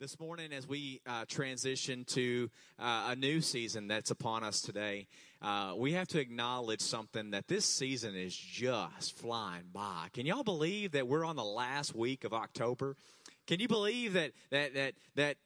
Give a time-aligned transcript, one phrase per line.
[0.00, 2.48] This morning, as we uh, transition to
[2.78, 5.08] uh, a new season that's upon us today,
[5.42, 10.06] uh, we have to acknowledge something that this season is just flying by.
[10.12, 12.94] Can y'all believe that we're on the last week of October?
[13.48, 15.36] Can you believe that that that that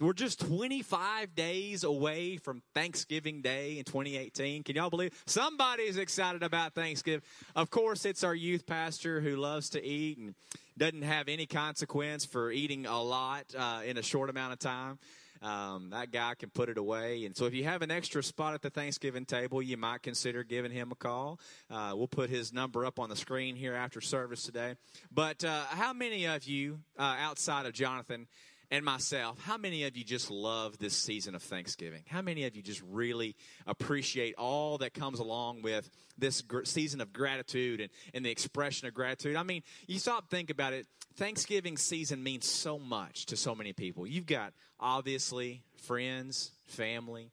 [0.00, 4.62] we're just 25 days away from Thanksgiving Day in 2018.
[4.62, 5.12] Can y'all believe?
[5.26, 7.22] Somebody's excited about Thanksgiving.
[7.56, 10.36] Of course, it's our youth pastor who loves to eat and
[10.78, 14.98] doesn't have any consequence for eating a lot uh, in a short amount of time.
[15.42, 17.24] Um, that guy can put it away.
[17.24, 20.42] And so, if you have an extra spot at the Thanksgiving table, you might consider
[20.42, 21.38] giving him a call.
[21.70, 24.74] Uh, we'll put his number up on the screen here after service today.
[25.12, 28.26] But uh, how many of you, uh, outside of Jonathan,
[28.70, 32.02] and myself, how many of you just love this season of Thanksgiving?
[32.06, 33.34] How many of you just really
[33.66, 38.86] appreciate all that comes along with this gr- season of gratitude and, and the expression
[38.86, 39.36] of gratitude?
[39.36, 40.86] I mean, you stop think about it.
[41.16, 44.06] Thanksgiving season means so much to so many people.
[44.06, 47.30] You've got obviously friends, family,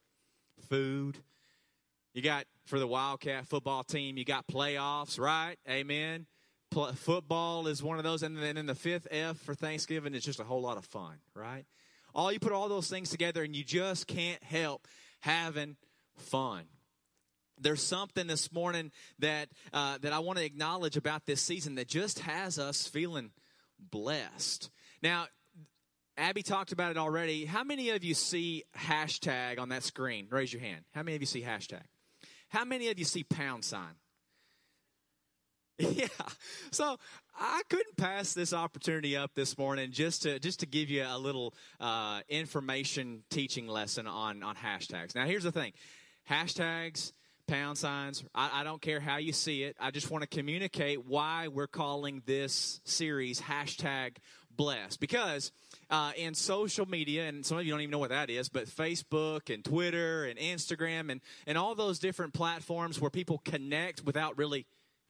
[0.69, 1.17] food.
[2.13, 5.57] You got for the Wildcat football team, you got playoffs, right?
[5.69, 6.27] Amen
[6.71, 8.23] football is one of those.
[8.23, 11.15] And then in the fifth F for Thanksgiving is just a whole lot of fun,
[11.33, 11.65] right?
[12.13, 14.87] All you put all those things together and you just can't help
[15.21, 15.75] having
[16.17, 16.63] fun.
[17.59, 21.87] There's something this morning that uh, that I want to acknowledge about this season that
[21.87, 23.31] just has us feeling
[23.79, 24.69] blessed.
[25.01, 25.27] Now,
[26.17, 27.45] Abby talked about it already.
[27.45, 30.27] How many of you see hashtag on that screen?
[30.29, 30.85] Raise your hand.
[30.93, 31.83] How many of you see hashtag?
[32.49, 33.95] How many of you see pound sign?
[35.79, 36.07] Yeah.
[36.71, 36.97] So
[37.37, 41.17] I couldn't pass this opportunity up this morning just to just to give you a
[41.17, 45.15] little uh, information teaching lesson on on hashtags.
[45.15, 45.73] Now, here's the thing:
[46.29, 47.11] hashtags,
[47.47, 48.23] pound signs.
[48.33, 49.75] I, I don't care how you see it.
[49.79, 54.17] I just want to communicate why we're calling this series hashtag
[54.55, 55.51] blessed because.
[55.87, 58.65] Uh, in social media, and some of you don't even know what that is, but
[58.65, 64.35] Facebook and Twitter and Instagram and, and all those different platforms where people connect without
[64.35, 64.65] really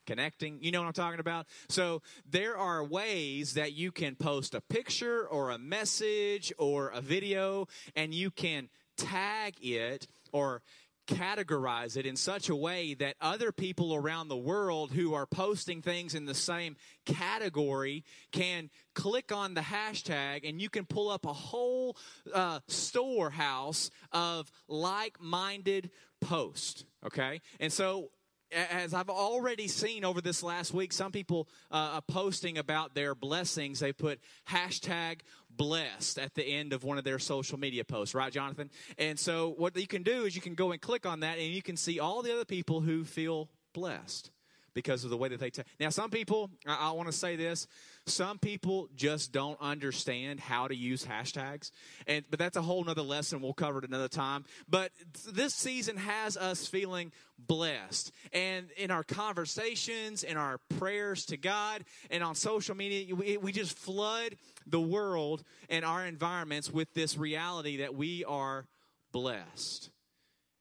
[0.06, 0.58] connecting.
[0.62, 1.46] You know what I'm talking about?
[1.68, 7.00] So there are ways that you can post a picture or a message or a
[7.00, 10.62] video and you can tag it or
[11.06, 15.80] categorize it in such a way that other people around the world who are posting
[15.80, 21.24] things in the same category can click on the hashtag and you can pull up
[21.24, 21.96] a whole
[22.34, 25.90] uh, storehouse of like-minded
[26.20, 28.10] posts okay and so
[28.52, 33.80] as I've already seen over this last week, some people uh, posting about their blessings.
[33.80, 35.20] They put hashtag
[35.50, 38.70] blessed at the end of one of their social media posts, right, Jonathan?
[38.98, 41.48] And so what you can do is you can go and click on that and
[41.48, 44.30] you can see all the other people who feel blessed
[44.76, 45.48] because of the way that they.
[45.48, 45.64] take.
[45.80, 47.66] now, some people, I, I want to say this.
[48.04, 51.72] Some people just don't understand how to use hashtags,
[52.06, 53.40] and but that's a whole nother lesson.
[53.40, 54.44] We'll cover it another time.
[54.68, 54.92] But
[55.26, 61.82] this season has us feeling blessed, and in our conversations, in our prayers to God,
[62.10, 67.16] and on social media, we, we just flood the world and our environments with this
[67.16, 68.66] reality that we are
[69.10, 69.90] blessed.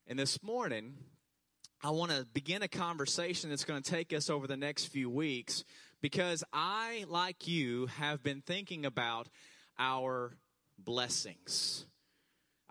[0.08, 0.94] And this morning,
[1.86, 5.08] I want to begin a conversation that's going to take us over the next few
[5.08, 5.64] weeks
[6.02, 9.28] because I, like you, have been thinking about
[9.78, 10.36] our
[10.80, 11.86] blessings.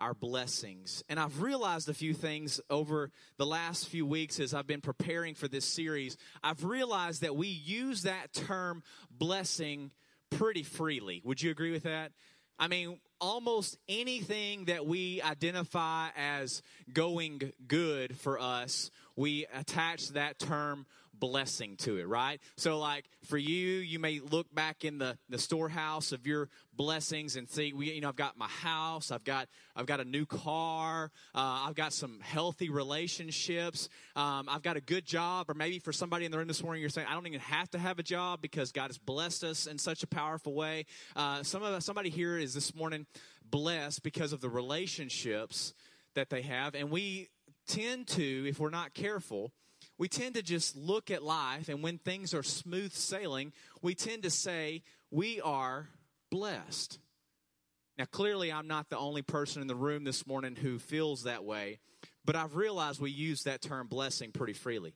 [0.01, 1.01] Our blessings.
[1.07, 5.33] And I've realized a few things over the last few weeks as I've been preparing
[5.33, 6.17] for this series.
[6.43, 9.91] I've realized that we use that term blessing
[10.29, 11.21] pretty freely.
[11.23, 12.11] Would you agree with that?
[12.57, 16.61] I mean, almost anything that we identify as
[16.91, 20.85] going good for us, we attach that term
[21.19, 22.39] blessing to it, right?
[22.57, 27.35] So, like for you, you may look back in the, the storehouse of your blessings
[27.35, 30.25] and see, we, you know, I've got my house, I've got I've got a new
[30.25, 35.79] car, uh, I've got some healthy relationships, um, I've got a good job, or maybe
[35.79, 37.99] for somebody in the room this morning, you're saying I don't even have to have
[37.99, 40.85] a job because God has blessed us in such a powerful way.
[41.15, 43.05] Uh, some of somebody here is this morning
[43.49, 45.73] blessed because of the relationships
[46.15, 47.29] that they have, and we
[47.67, 49.51] tend to, if we're not careful
[49.97, 54.23] we tend to just look at life, and when things are smooth sailing, we tend
[54.23, 55.87] to say, We are
[56.29, 56.99] blessed.
[57.97, 61.45] Now, clearly, I'm not the only person in the room this morning who feels that
[61.45, 61.79] way,
[62.25, 64.95] but I've realized we use that term blessing pretty freely.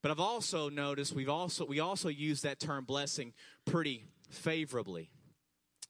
[0.00, 3.34] But I've also noticed we've also we also use that term blessing
[3.66, 5.10] pretty favorably.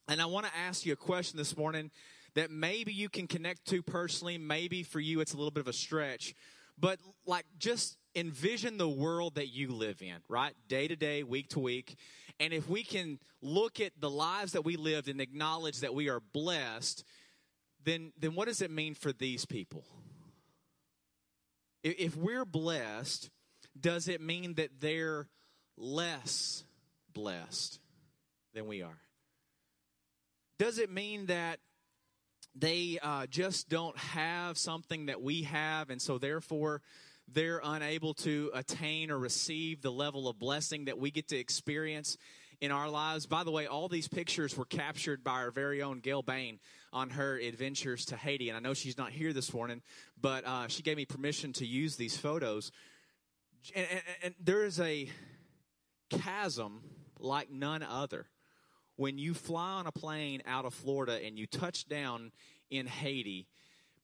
[0.08, 1.92] And I want to ask you a question this morning
[2.34, 5.68] that maybe you can connect to personally, maybe for you it's a little bit of
[5.68, 6.34] a stretch,
[6.78, 10.54] but like just envision the world that you live in, right?
[10.68, 11.96] Day to day, week to week.
[12.40, 16.08] And if we can look at the lives that we lived and acknowledge that we
[16.08, 17.04] are blessed,
[17.84, 19.84] then, then what does it mean for these people?
[21.82, 23.30] If we're blessed,
[23.78, 25.28] does it mean that they're
[25.76, 26.64] less
[27.12, 27.78] blessed
[28.54, 28.98] than we are?
[30.58, 31.60] Does it mean that
[32.54, 36.82] they uh, just don't have something that we have, and so therefore
[37.32, 42.16] they're unable to attain or receive the level of blessing that we get to experience
[42.60, 43.26] in our lives.
[43.26, 46.58] By the way, all these pictures were captured by our very own Gail Bain
[46.92, 48.48] on her adventures to Haiti.
[48.48, 49.82] And I know she's not here this morning,
[50.20, 52.72] but uh, she gave me permission to use these photos.
[53.74, 55.08] And, and, and there is a
[56.10, 56.80] chasm
[57.20, 58.26] like none other
[58.98, 62.32] when you fly on a plane out of Florida and you touch down
[62.68, 63.46] in Haiti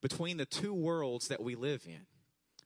[0.01, 2.07] between the two worlds that we live in.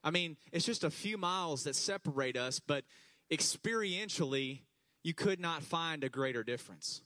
[0.03, 2.85] I mean, it's just a few miles that separate us, but
[3.31, 4.59] experientially,
[5.03, 7.01] you could not find a greater difference.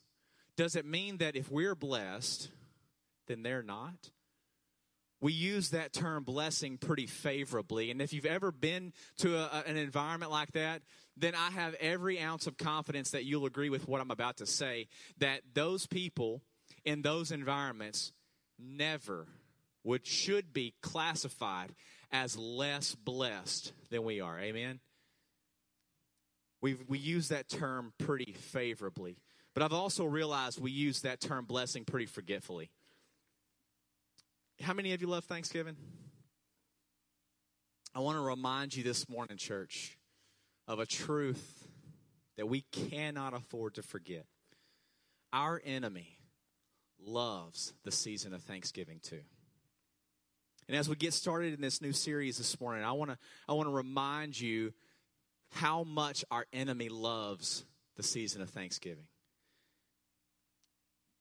[0.58, 2.50] Does it mean that if we're blessed,
[3.26, 4.10] then they're not?
[5.24, 7.90] We use that term blessing pretty favorably.
[7.90, 10.82] And if you've ever been to a, an environment like that,
[11.16, 14.46] then I have every ounce of confidence that you'll agree with what I'm about to
[14.46, 14.86] say
[15.20, 16.42] that those people
[16.84, 18.12] in those environments
[18.58, 19.26] never
[19.82, 21.74] would should be classified
[22.12, 24.38] as less blessed than we are.
[24.38, 24.78] Amen.
[26.60, 29.16] we we use that term pretty favorably,
[29.54, 32.68] but I've also realized we use that term blessing pretty forgetfully.
[34.62, 35.76] How many of you love Thanksgiving?
[37.94, 39.98] I want to remind you this morning, church,
[40.66, 41.68] of a truth
[42.36, 44.26] that we cannot afford to forget.
[45.32, 46.18] Our enemy
[47.04, 49.20] loves the season of Thanksgiving too.
[50.68, 53.18] And as we get started in this new series this morning, I want to
[53.48, 54.72] I want to remind you
[55.50, 57.64] how much our enemy loves
[57.96, 59.06] the season of Thanksgiving.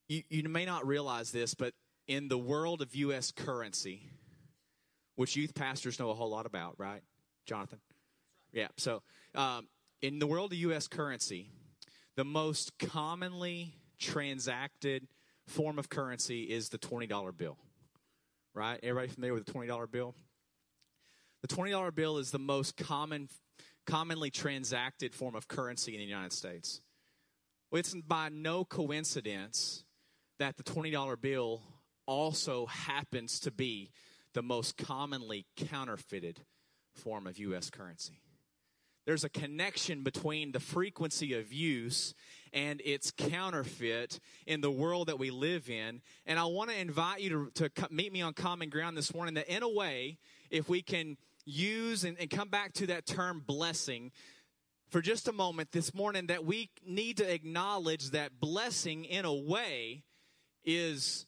[0.08, 1.74] You, you may not realize this, but
[2.08, 3.32] in the world of U.S.
[3.32, 4.10] currency,
[5.16, 7.02] which youth pastors know a whole lot about, right,
[7.46, 7.80] Jonathan?
[8.52, 8.68] Yeah.
[8.78, 9.02] So,
[9.36, 9.68] um,
[10.02, 10.88] in the world of U.S.
[10.88, 11.50] currency,
[12.16, 15.08] the most commonly transacted
[15.48, 17.58] form of currency is the $20 bill.
[18.54, 18.80] Right?
[18.84, 20.14] Everybody familiar with the $20 bill?
[21.42, 23.30] The $20 bill is the most common,
[23.86, 26.82] commonly transacted form of currency in the United States.
[27.72, 29.84] Well, it's by no coincidence
[30.40, 31.62] that the $20 bill
[32.06, 33.92] also happens to be
[34.34, 36.42] the most commonly counterfeited
[36.94, 37.70] form of U.S.
[37.70, 38.24] currency
[39.06, 42.14] there's a connection between the frequency of use
[42.54, 46.02] and its counterfeit in the world that we live in.
[46.26, 49.34] And I want to invite you to, to meet me on common ground this morning
[49.36, 50.20] that, in a way,
[50.50, 54.12] if we can use and, and come back to that term blessing
[54.90, 59.34] for just a moment this morning, that we need to acknowledge that blessing, in a
[59.34, 60.04] way,
[60.64, 61.26] is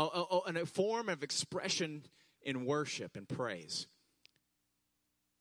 [0.00, 0.24] a,
[0.58, 2.02] a, a form of expression
[2.42, 3.86] in worship and praise.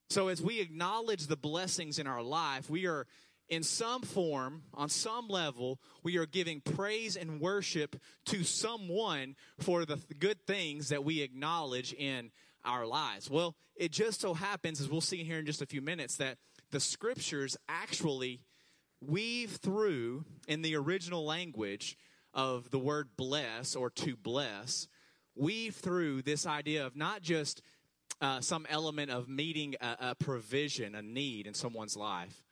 [0.10, 3.08] So, as we acknowledge the blessings in our life, we are
[3.50, 9.86] in some form, on some level, we are giving praise and worship to someone for
[9.86, 12.32] the good things that we acknowledge in
[12.64, 13.30] our lives.
[13.30, 16.38] Well, it just so happens, as we'll see here in just a few minutes, that
[16.72, 18.42] the scriptures actually
[19.02, 21.98] weave through in the original language
[22.36, 24.88] of the word bless or to bless,
[25.36, 27.62] weave through this idea of not just
[28.22, 32.44] uh, some element of meeting a, a provision, a need in someone's life,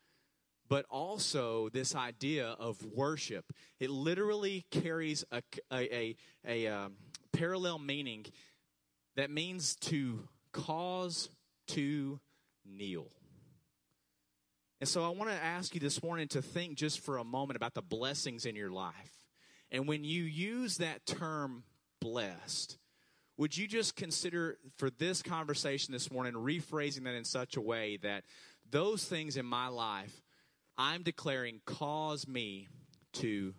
[0.70, 3.46] but also this idea of worship.
[3.80, 6.16] It literally carries a, a, a,
[6.48, 6.94] a um,
[7.32, 8.26] parallel meaning
[9.16, 11.30] that means to cause
[11.68, 12.20] to
[12.66, 13.08] kneel.
[14.80, 17.56] And so I want to ask you this morning to think just for a moment
[17.56, 19.23] about the blessings in your life.
[19.74, 21.64] And when you use that term
[22.00, 22.78] blessed,
[23.38, 27.98] would you just consider for this conversation this morning rephrasing that in such a way
[28.04, 28.24] that
[28.70, 30.22] those things in my life
[30.78, 32.68] I'm declaring cause me
[33.14, 33.56] to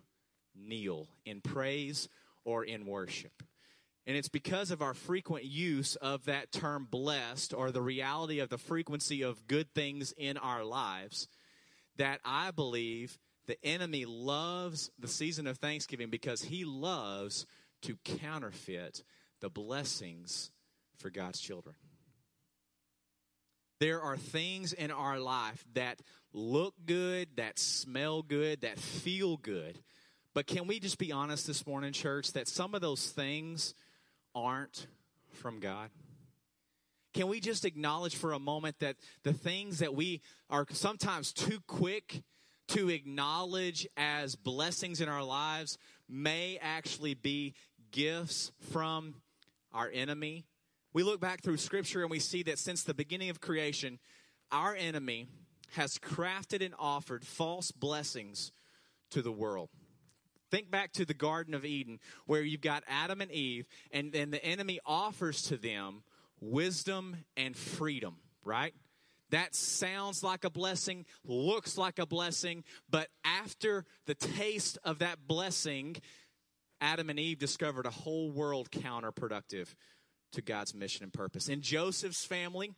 [0.55, 2.07] kneel in praise
[2.45, 3.43] or in worship?
[4.07, 8.49] And it's because of our frequent use of that term blessed or the reality of
[8.49, 11.27] the frequency of good things in our lives
[11.97, 13.17] that I believe
[13.47, 17.45] the enemy loves the season of Thanksgiving because he loves
[17.83, 19.03] to counterfeit
[19.41, 20.51] the blessings
[20.97, 21.75] for God's children.
[23.79, 26.01] There are things in our life that
[26.33, 29.79] look good, that smell good, that feel good.
[30.33, 33.73] But can we just be honest this morning, church, that some of those things
[34.33, 34.87] aren't
[35.33, 35.89] from God?
[37.15, 41.59] can we just acknowledge for a moment that the things that we are sometimes too
[41.65, 42.21] quick
[42.69, 45.77] to acknowledge as blessings in our lives
[46.09, 47.53] may actually be
[47.91, 49.15] gifts from
[49.73, 50.45] our enemy?
[50.93, 53.99] We look back through scripture and we see that since the beginning of creation,
[54.51, 55.27] our enemy
[55.73, 58.51] has crafted and offered false blessings
[59.11, 59.69] to the world.
[60.51, 64.31] Think back to the Garden of Eden, where you've got Adam and Eve, and then
[64.31, 66.03] the enemy offers to them
[66.39, 68.73] wisdom and freedom, right?
[69.31, 75.27] That sounds like a blessing, looks like a blessing, but after the taste of that
[75.27, 75.95] blessing,
[76.79, 79.73] Adam and Eve discovered a whole world counterproductive
[80.33, 81.49] to God's mission and purpose.
[81.49, 82.73] In Joseph's family,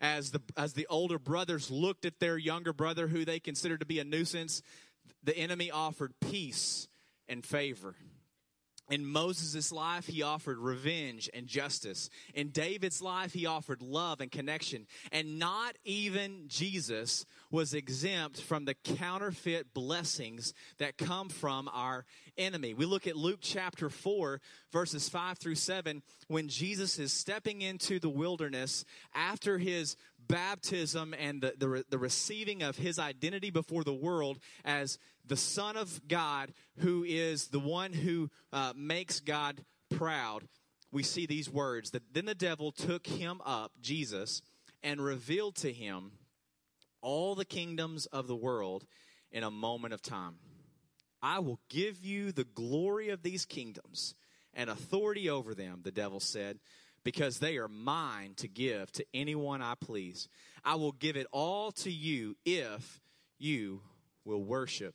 [0.00, 3.86] as the as the older brothers looked at their younger brother who they considered to
[3.86, 4.62] be a nuisance,
[5.22, 6.88] the enemy offered peace
[7.28, 7.94] and favor.
[8.90, 12.10] In Moses' life, he offered revenge and justice.
[12.34, 14.86] In David's life, he offered love and connection.
[15.10, 22.04] And not even Jesus was exempt from the counterfeit blessings that come from our
[22.36, 22.74] enemy.
[22.74, 24.40] We look at Luke chapter 4,
[24.72, 28.84] verses 5 through 7, when Jesus is stepping into the wilderness
[29.14, 29.96] after his
[30.28, 35.76] baptism and the, the, the receiving of his identity before the world as the Son
[35.76, 40.48] of God, who is the one who uh, makes God proud,
[40.90, 44.42] we see these words that then the devil took him up, Jesus,
[44.82, 46.12] and revealed to him
[47.00, 48.84] all the kingdoms of the world
[49.30, 50.36] in a moment of time.
[51.22, 54.14] I will give you the glory of these kingdoms
[54.54, 56.58] and authority over them, the devil said,
[57.04, 60.28] because they are mine to give to anyone I please.
[60.64, 63.00] I will give it all to you if
[63.38, 63.80] you
[64.24, 64.94] will worship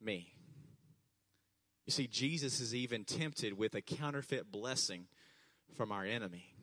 [0.00, 0.32] me.
[1.86, 5.06] You see, Jesus is even tempted with a counterfeit blessing
[5.76, 6.55] from our enemy.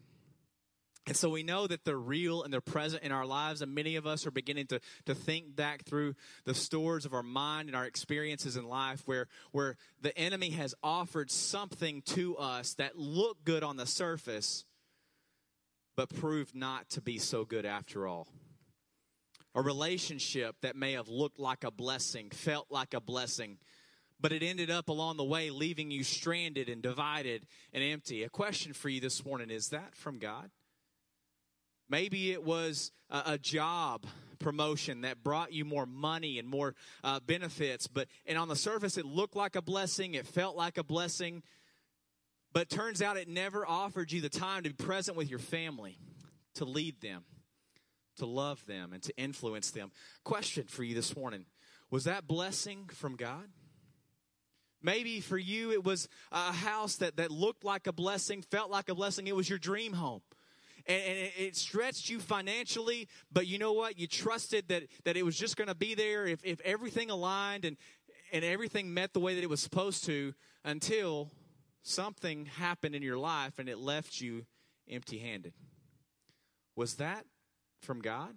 [1.06, 3.98] And so we know that they're real and they're present in our lives, and many
[3.98, 7.76] of us are beginning to, to think back through the stores of our mind and
[7.76, 13.44] our experiences in life where, where the enemy has offered something to us that looked
[13.44, 14.64] good on the surface,
[15.98, 18.28] but proved not to be so good after all
[19.56, 23.58] a relationship that may have looked like a blessing, felt like a blessing,
[24.20, 28.24] but it ended up along the way leaving you stranded and divided and empty.
[28.24, 30.50] A question for you this morning is that from God?
[31.90, 34.06] Maybe it was a, job
[34.40, 38.98] promotion that brought you more money and more uh, benefits, but and on the surface
[38.98, 41.44] it looked like a blessing, it felt like a blessing,
[42.52, 45.98] but turns out it never offered you the time to be present with your family,
[46.56, 47.24] to lead them,
[48.18, 49.92] to love them and to influence them.
[50.24, 51.46] Question for you this morning
[51.90, 53.48] Was that blessing from God?
[54.82, 58.90] Maybe for you it was a house that, that looked like a blessing, felt like
[58.90, 59.28] a blessing.
[59.28, 60.22] It was your dream home.
[60.86, 63.98] And, and it stretched you financially, but you know what?
[63.98, 67.66] You trusted that, that it was just going to be there if, if everything aligned
[67.66, 67.78] and,
[68.32, 70.34] and everything met the way that it was supposed to
[70.66, 71.32] until
[71.84, 74.46] something happened in your life and it left you
[74.90, 75.54] empty handed.
[76.76, 77.26] Was that
[77.82, 78.36] from God?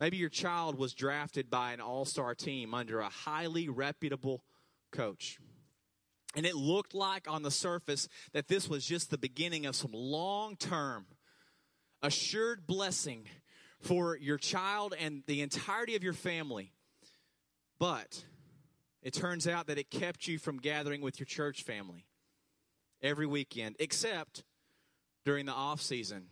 [0.00, 4.44] Maybe your child was drafted by an all star team under a highly reputable
[4.92, 5.38] coach.
[6.36, 9.92] And it looked like on the surface that this was just the beginning of some
[9.92, 11.06] long term,
[12.02, 13.26] assured blessing
[13.80, 16.72] for your child and the entirety of your family.
[17.78, 18.24] But
[19.02, 22.06] it turns out that it kept you from gathering with your church family
[23.00, 24.44] every weekend, except
[25.24, 26.26] during the off season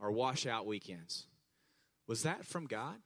[0.00, 1.26] or washout weekends.
[2.06, 2.96] Was that from God?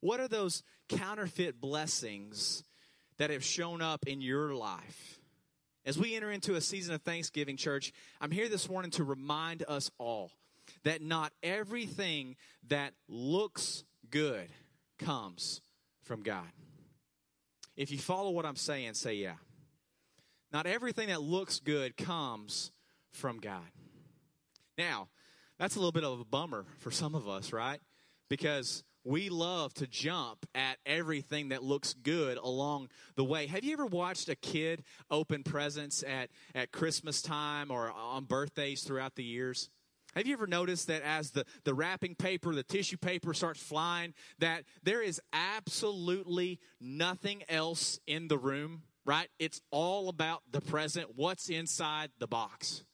[0.00, 2.62] What are those counterfeit blessings
[3.18, 5.18] that have shown up in your life?
[5.86, 9.64] As we enter into a season of Thanksgiving, church, I'm here this morning to remind
[9.68, 10.30] us all
[10.84, 12.36] that not everything
[12.68, 14.48] that looks good
[14.98, 15.60] comes
[16.02, 16.48] from God.
[17.76, 19.34] If you follow what I'm saying, say yeah.
[20.52, 22.70] Not everything that looks good comes
[23.10, 23.68] from God.
[24.78, 25.08] Now,
[25.58, 27.80] that's a little bit of a bummer for some of us, right?
[28.28, 33.46] Because we love to jump at everything that looks good along the way.
[33.46, 38.82] Have you ever watched a kid open presents at, at Christmas time or on birthdays
[38.82, 39.68] throughout the years?
[40.14, 44.14] Have you ever noticed that as the, the wrapping paper, the tissue paper starts flying,
[44.38, 49.28] that there is absolutely nothing else in the room, right?
[49.38, 52.84] It's all about the present, what's inside the box.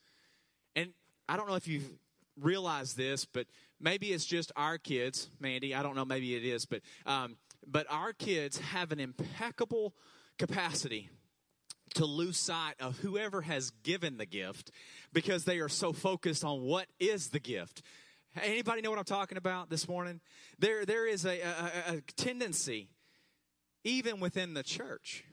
[0.75, 0.95] And
[1.29, 1.91] I don't know if you've
[2.41, 3.47] realize this, but
[3.81, 5.75] maybe it's just our kids, Mandy.
[5.75, 9.95] I don't know, maybe it is, but um, but our kids have an impeccable
[10.39, 11.11] capacity
[11.95, 14.71] to lose sight of whoever has given the gift
[15.13, 17.83] because they are so focused on what is the gift.
[18.41, 20.21] Anybody know what I'm talking about this morning?
[20.59, 22.89] There, there is a, a, a tendency,
[23.83, 25.25] even within the church,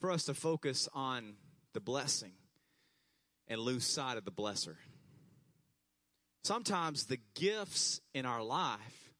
[0.00, 1.34] for us to focus on
[1.72, 2.32] the blessing
[3.48, 4.76] and lose sight of the blesser.
[6.46, 9.10] Sometimes the gifts in our life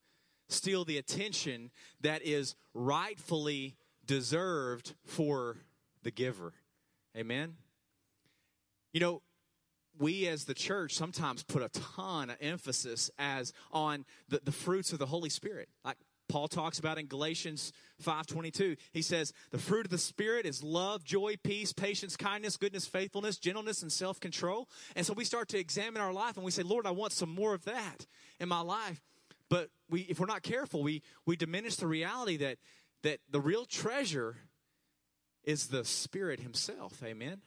[0.49, 3.75] steal the attention that is rightfully
[4.07, 5.57] deserved for
[6.05, 6.53] the giver.
[7.17, 7.57] Amen?
[8.93, 9.23] You know,
[9.99, 14.93] we as the church sometimes put a ton of emphasis as on the, the fruits
[14.93, 15.69] of the Holy Spirit.
[15.85, 18.77] Like Paul talks about in Galatians 5:22.
[18.93, 23.39] He says, "The fruit of the spirit is love, joy, peace, patience, kindness, goodness, faithfulness,
[23.39, 26.87] gentleness and self-control." And so we start to examine our life and we say, "Lord,
[26.87, 28.07] I want some more of that
[28.41, 29.03] in my life."
[29.49, 32.59] But we if we're not careful, we we diminish the reality that
[33.03, 34.37] that the real treasure
[35.45, 37.03] is the spirit himself.
[37.05, 37.41] Amen.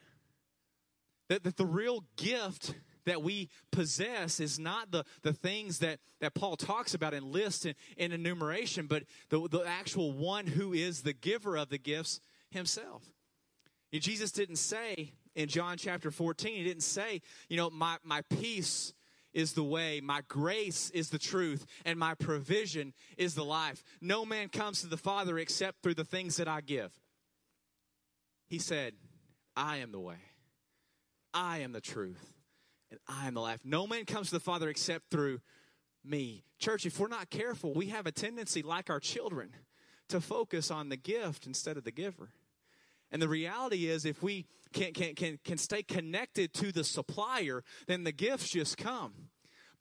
[1.28, 2.74] That, that the real gift
[3.06, 7.66] that we possess is not the, the things that, that Paul talks about and lists
[7.66, 12.20] in, in enumeration, but the, the actual one who is the giver of the gifts
[12.50, 13.04] himself.
[13.92, 18.22] And Jesus didn't say in John chapter 14, he didn't say, you know, my, my
[18.30, 18.94] peace
[19.34, 23.84] is the way, my grace is the truth, and my provision is the life.
[24.02, 26.92] No man comes to the Father except through the things that I give.
[28.48, 28.94] He said,
[29.56, 30.18] I am the way,
[31.34, 32.34] I am the truth,
[32.92, 33.62] and I am the life.
[33.64, 35.42] No man comes to the Father except through
[36.04, 36.44] me.
[36.58, 39.52] Church, if we're not careful, we have a tendency, like our children,
[40.10, 42.30] to focus on the gift instead of the giver.
[43.12, 47.64] And the reality is, if we can, can, can, can stay connected to the supplier,
[47.88, 49.14] then the gifts just come.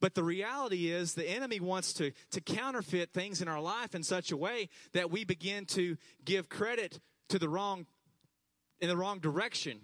[0.00, 4.03] But the reality is, the enemy wants to, to counterfeit things in our life in
[4.03, 7.87] such a way that we begin to give credit to the wrong,
[8.81, 9.81] in the wrong direction.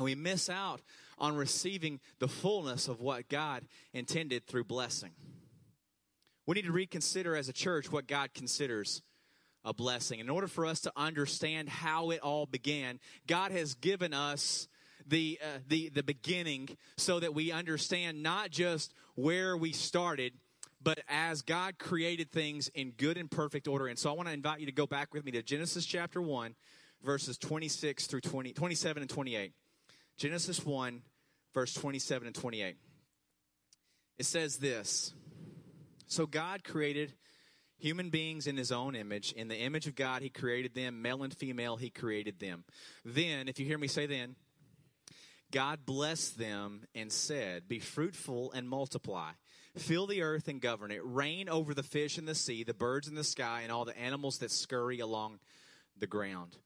[0.00, 0.80] And we miss out
[1.18, 5.10] on receiving the fullness of what God intended through blessing.
[6.46, 9.02] We need to reconsider as a church what God considers
[9.62, 10.18] a blessing.
[10.18, 14.68] In order for us to understand how it all began, God has given us
[15.06, 20.32] the uh, the the beginning so that we understand not just where we started
[20.82, 23.86] but as God created things in good and perfect order.
[23.86, 26.22] And so I want to invite you to go back with me to Genesis chapter
[26.22, 26.54] 1
[27.02, 29.52] verses 26 through 20 27 and 28.
[30.20, 31.00] Genesis 1
[31.54, 32.76] verse 27 and 28.
[34.18, 35.14] It says this
[36.06, 37.14] So God created
[37.78, 39.32] human beings in his own image.
[39.32, 41.00] In the image of God, he created them.
[41.00, 42.64] Male and female, he created them.
[43.02, 44.36] Then, if you hear me say then,
[45.50, 49.30] God blessed them and said, Be fruitful and multiply.
[49.78, 51.00] Fill the earth and govern it.
[51.02, 53.98] Reign over the fish in the sea, the birds in the sky, and all the
[53.98, 55.38] animals that scurry along
[55.98, 56.58] the ground.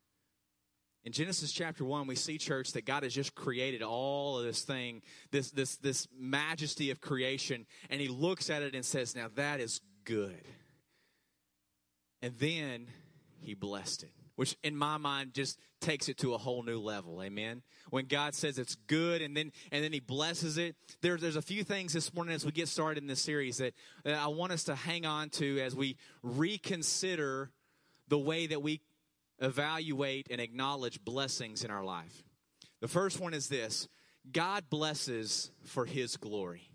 [1.04, 4.62] In Genesis chapter 1, we see, church, that God has just created all of this
[4.62, 9.28] thing, this, this, this majesty of creation, and He looks at it and says, Now
[9.34, 10.42] that is good.
[12.22, 12.86] And then
[13.38, 17.22] He blessed it, which in my mind just takes it to a whole new level.
[17.22, 17.60] Amen.
[17.90, 21.42] When God says it's good and then and then He blesses it, there's there's a
[21.42, 24.52] few things this morning as we get started in this series that, that I want
[24.52, 27.50] us to hang on to as we reconsider
[28.08, 28.80] the way that we
[29.44, 32.22] evaluate and acknowledge blessings in our life.
[32.80, 33.88] The first one is this
[34.30, 36.68] God blesses for His glory.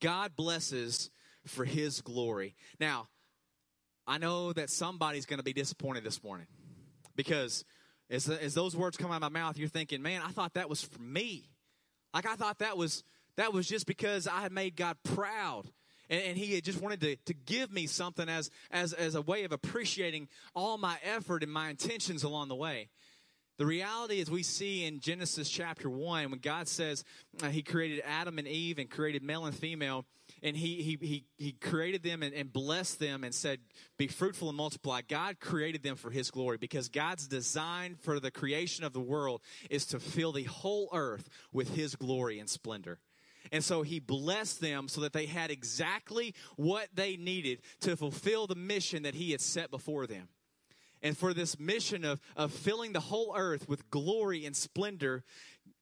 [0.00, 1.10] God blesses
[1.46, 2.54] for His glory.
[2.78, 3.08] Now,
[4.06, 6.46] I know that somebody's going to be disappointed this morning
[7.16, 7.64] because
[8.10, 10.68] as, as those words come out of my mouth, you're thinking, man, I thought that
[10.68, 11.48] was for me.
[12.12, 13.04] Like I thought that was
[13.36, 15.70] that was just because I had made God proud
[16.10, 19.44] and, and he just wanted to, to give me something as, as, as a way
[19.44, 22.88] of appreciating all my effort and my intentions along the way.
[23.60, 27.04] The reality is, we see in Genesis chapter 1, when God says
[27.42, 30.06] uh, He created Adam and Eve and created male and female,
[30.42, 33.58] and He, he, he, he created them and, and blessed them and said,
[33.98, 35.02] Be fruitful and multiply.
[35.06, 39.42] God created them for His glory because God's design for the creation of the world
[39.68, 42.98] is to fill the whole earth with His glory and splendor.
[43.52, 48.46] And so he blessed them so that they had exactly what they needed to fulfill
[48.46, 50.28] the mission that he had set before them.
[51.02, 55.24] And for this mission of, of filling the whole earth with glory and splendor,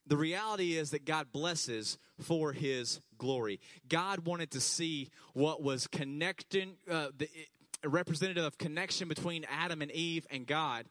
[0.07, 3.61] the reality is that God blesses for his glory.
[3.89, 7.29] God wanted to see what was connecting, uh, the
[7.85, 10.87] representative of connection between Adam and Eve and God,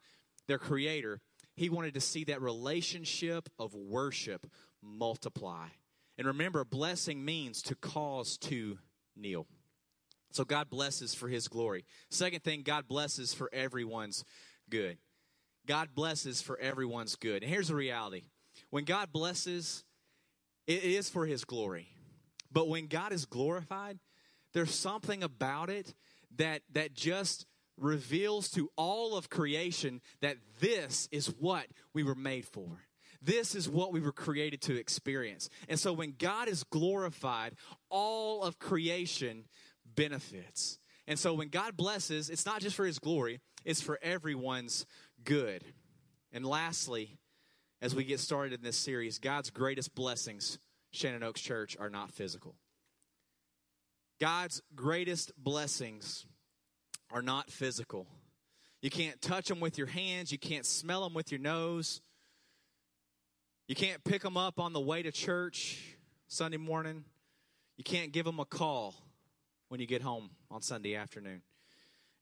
[0.46, 1.20] their creator.
[1.56, 4.46] He wanted to see that relationship of worship
[4.82, 5.66] multiply.
[6.18, 8.78] And remember, blessing means to cause to
[9.16, 9.46] kneel.
[10.32, 11.84] So God blesses for his glory.
[12.10, 14.24] Second thing, God blesses for everyone's
[14.68, 14.98] good.
[15.66, 17.42] God blesses for everyone's good.
[17.42, 18.24] And here's the reality
[18.70, 19.84] when God blesses,
[20.66, 21.88] it is for his glory.
[22.50, 23.98] But when God is glorified,
[24.52, 25.94] there's something about it
[26.36, 32.46] that, that just reveals to all of creation that this is what we were made
[32.46, 32.87] for.
[33.20, 35.48] This is what we were created to experience.
[35.68, 37.54] And so when God is glorified,
[37.90, 39.44] all of creation
[39.84, 40.78] benefits.
[41.06, 44.86] And so when God blesses, it's not just for his glory, it's for everyone's
[45.24, 45.64] good.
[46.32, 47.18] And lastly,
[47.80, 50.58] as we get started in this series, God's greatest blessings,
[50.92, 52.54] Shannon Oaks Church, are not physical.
[54.20, 56.26] God's greatest blessings
[57.10, 58.06] are not physical.
[58.82, 62.00] You can't touch them with your hands, you can't smell them with your nose.
[63.68, 65.78] You can't pick them up on the way to church
[66.26, 67.04] Sunday morning.
[67.76, 68.94] You can't give them a call
[69.68, 71.42] when you get home on Sunday afternoon.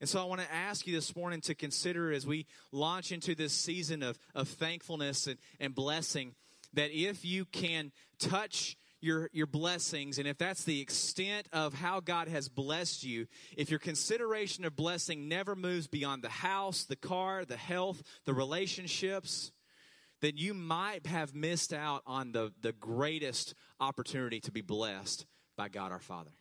[0.00, 3.37] And so I want to ask you this morning to consider as we launch into
[3.37, 6.35] this season of, of thankfulness and, and blessing
[6.72, 12.00] that if you can touch your, your blessings, and if that's the extent of how
[12.00, 16.96] God has blessed you, if your consideration of blessing never moves beyond the house, the
[16.96, 19.52] car, the health, the relationships,
[20.26, 25.24] then you might have missed out on the, the greatest opportunity to be blessed
[25.56, 26.32] by God our Father.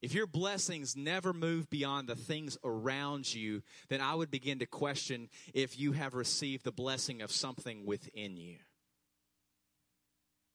[0.00, 4.66] If your blessings never move beyond the things around you, then I would begin to
[4.66, 8.58] question if you have received the blessing of something within you.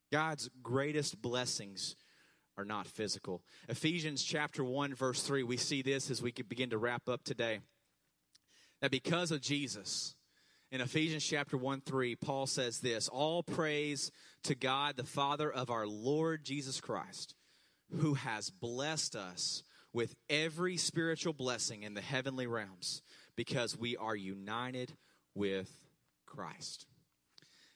[0.09, 1.97] God's greatest blessings
[2.57, 3.41] are not physical.
[3.67, 7.59] Ephesians chapter 1 verse 3, we see this as we begin to wrap up today.
[8.79, 10.15] That because of Jesus,
[10.71, 14.11] in Ephesians chapter 1 3, Paul says this All praise
[14.43, 17.35] to God, the Father of our Lord Jesus Christ,
[17.99, 23.01] who has blessed us with every spiritual blessing in the heavenly realms
[23.35, 24.93] because we are united
[25.35, 25.69] with
[26.25, 26.85] Christ.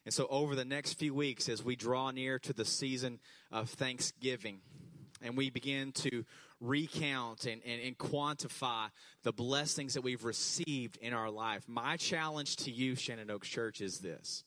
[0.05, 3.19] And so, over the next few weeks, as we draw near to the season
[3.51, 4.60] of Thanksgiving,
[5.21, 6.23] and we begin to
[6.67, 8.89] recount and, and, and, quantify
[9.23, 13.82] the blessings that we've received in our life, my challenge to you, Shannon Oaks Church,
[13.82, 14.43] is this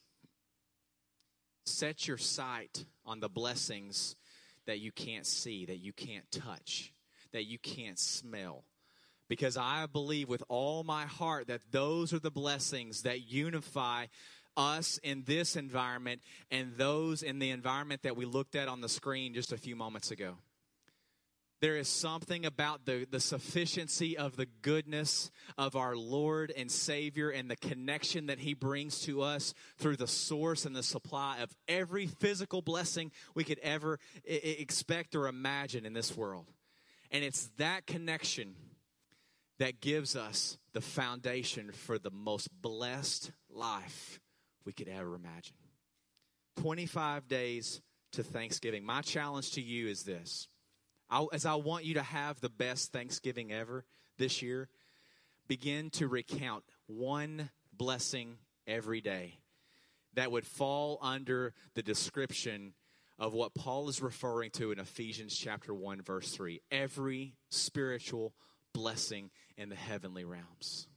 [1.65, 4.17] set your sight on the blessings
[4.67, 6.93] that you can't see, that you can't touch,
[7.33, 8.65] that you can't smell.
[9.29, 14.07] Because I believe with all my heart that those are the blessings that unify
[14.57, 18.89] us in this environment and those in the environment that we looked at on the
[18.89, 20.37] screen just a few moments ago.
[21.61, 27.31] There is something about the, the sufficiency of the goodness of our Lord and Savior
[27.31, 31.51] and the connection that He brings to us through the source and the supply of
[31.67, 36.47] every physical blessing we could ever I- expect or imagine in this world.
[37.11, 38.55] And it's that connection
[39.59, 44.21] that gives us the foundation for the most blessed life
[44.65, 45.57] we could ever imagine.
[46.61, 47.81] 25 days
[48.13, 48.85] to Thanksgiving.
[48.85, 50.47] My challenge to you is this.
[51.11, 53.85] I, as I want you to have the best Thanksgiving ever
[54.19, 54.69] this year,
[55.47, 59.39] begin to recount one blessing every day
[60.15, 62.75] that would fall under the description
[63.19, 68.35] of what Paul is referring to in Ephesians chapter 1 verse 3 every spiritual
[68.75, 70.89] blessing in the heavenly realms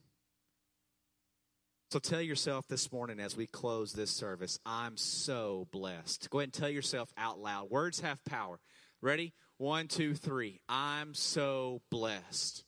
[1.92, 6.30] so tell yourself this morning as we close this service, I'm so blessed.
[6.30, 7.70] Go ahead and tell yourself out loud.
[7.70, 8.62] Words have power.
[9.02, 9.34] Ready?
[9.62, 10.60] One, two, three.
[10.68, 12.64] I'm so blessed.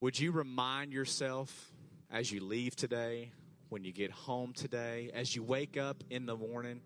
[0.00, 1.70] Would you remind yourself
[2.10, 3.32] as you leave today,
[3.68, 6.80] when you get home today, as you wake up in the morning,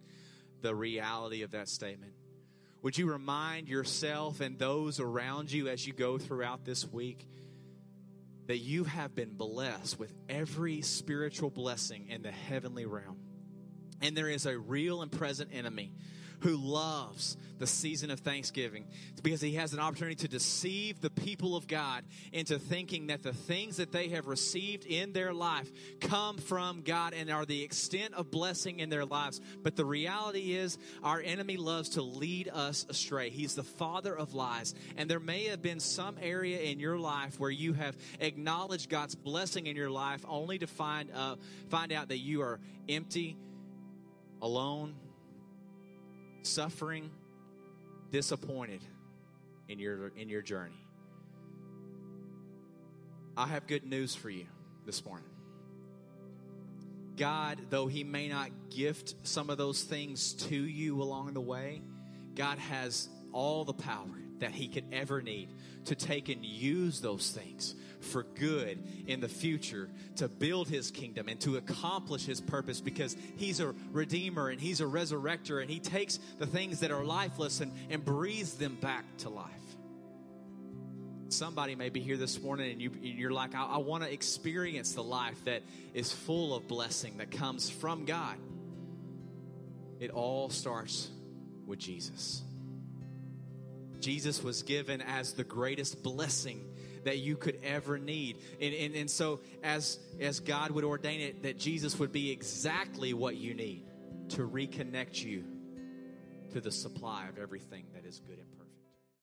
[0.63, 2.15] the reality of that statement?
[2.83, 7.29] Would you remind yourself and those around you as you go throughout this week?
[8.47, 13.19] that you have been blessed with every spiritual blessing in the heavenly realm.
[14.01, 15.93] And there is a real and present enemy
[16.41, 18.85] who loves the season of Thanksgiving
[19.23, 23.33] because he has an opportunity to deceive the people of God into thinking that the
[23.33, 25.71] things that they have received in their life
[26.01, 29.41] come from God and are the extent of blessing in their lives.
[29.63, 33.31] But the reality is, our enemy loves to lead us astray.
[33.31, 34.75] He's the father of lies.
[34.97, 39.15] And there may have been some area in your life where you have acknowledged God's
[39.15, 41.37] blessing in your life only to find, uh,
[41.71, 43.37] find out that you are empty,
[44.43, 44.95] alone,
[46.47, 47.11] suffering,
[48.11, 48.81] disappointed
[49.69, 50.87] in your in your journey.
[53.37, 54.47] I have good news for you
[54.87, 55.29] this morning.
[57.17, 61.83] God, though he may not gift some of those things to you along the way,
[62.35, 64.07] God has all the power
[64.41, 65.49] that he could ever need
[65.87, 71.29] to take and use those things for good in the future to build his kingdom
[71.29, 75.81] and to accomplish his purpose because he's a redeemer and he's a resurrector and he
[75.81, 79.51] takes the things that are lifeless and, and breathes them back to life.
[81.29, 84.93] Somebody may be here this morning and, you, you're like, I, I want to experience
[84.93, 88.37] the life that is full of blessing that comes from God.
[89.99, 91.11] It all starts
[91.67, 92.43] with Jesus.
[94.01, 96.65] Jesus was given as the greatest blessing
[97.05, 98.39] that you could ever need.
[98.61, 103.15] And, and, and so, as, as God would ordain it, that Jesus would be exactly
[103.15, 103.85] what you need
[104.31, 105.45] to reconnect you
[106.53, 108.56] to the supply of everything that is good and.